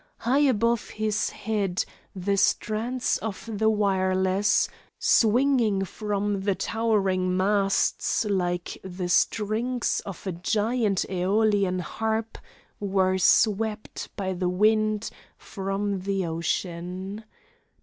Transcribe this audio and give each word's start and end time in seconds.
High 0.17 0.39
above 0.39 0.89
his 0.89 1.29
head 1.29 1.85
the 2.15 2.35
strands 2.35 3.19
of 3.19 3.47
the 3.59 3.69
wireless, 3.69 4.67
swinging 4.97 5.85
from 5.85 6.39
the 6.41 6.55
towering 6.55 7.37
masts 7.37 8.25
like 8.25 8.79
the 8.83 9.07
strings 9.07 10.01
of 10.03 10.25
a 10.25 10.31
giant 10.31 11.05
Aeolian 11.07 11.77
harp, 11.77 12.39
were 12.79 13.19
swept 13.19 14.09
by 14.15 14.33
the 14.33 14.49
wind 14.49 15.11
from 15.37 15.99
the 15.99 16.25
ocean. 16.25 17.23